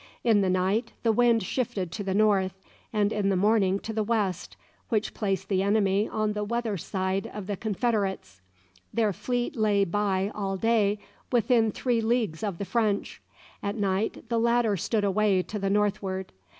In 0.23 0.41
the 0.41 0.49
night 0.49 0.93
the 1.03 1.11
wind 1.11 1.43
shifted 1.43 1.91
to 1.91 2.03
the 2.03 2.15
north, 2.15 2.55
and 2.91 3.13
in 3.13 3.29
the 3.29 3.35
morning 3.35 3.77
to 3.81 3.93
the 3.93 4.01
west, 4.01 4.57
which 4.89 5.13
placed 5.13 5.47
the 5.47 5.61
enemy 5.61 6.09
on 6.09 6.33
the 6.33 6.43
weather 6.43 6.75
side 6.75 7.29
of 7.31 7.45
the 7.45 7.55
confederates. 7.55 8.41
Their 8.91 9.13
fleet 9.13 9.55
lay 9.55 9.85
by 9.85 10.31
all 10.33 10.57
day 10.57 10.97
within 11.31 11.71
three 11.71 12.01
leagues 12.01 12.41
of 12.43 12.57
the 12.57 12.65
French. 12.65 13.21
At 13.61 13.75
night 13.75 14.27
the 14.27 14.39
latter 14.39 14.75
stood 14.75 15.03
away 15.03 15.43
to 15.43 15.59
the 15.59 15.69
northward. 15.69 16.31